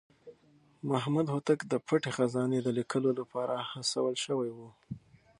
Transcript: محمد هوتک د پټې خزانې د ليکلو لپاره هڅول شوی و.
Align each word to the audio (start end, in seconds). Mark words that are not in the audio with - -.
محمد 0.91 1.25
هوتک 1.33 1.59
د 1.67 1.73
پټې 1.87 2.11
خزانې 2.17 2.59
د 2.63 2.67
ليکلو 2.77 3.09
لپاره 3.19 3.53
هڅول 3.71 4.15
شوی 4.25 4.49
و. 4.53 4.59